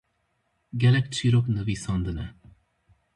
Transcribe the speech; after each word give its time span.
Gelek 0.81 1.05
çîrok 1.15 1.45
nivîsandine. 1.55 2.27